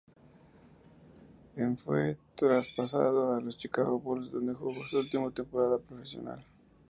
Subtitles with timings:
[1.55, 6.43] En fue traspasado a los Chicago Bulls, donde jugó su última temporada como profesional.